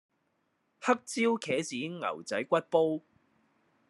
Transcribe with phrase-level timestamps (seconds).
[0.81, 3.03] 黑椒茄子牛仔骨煲